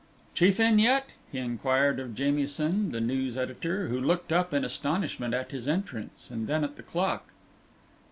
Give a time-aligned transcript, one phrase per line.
[0.33, 5.35] "Chief in yet?" he inquired of Jamieson, the news editor, who looked up in astonishment
[5.35, 7.27] at his entrance, and then at the clock.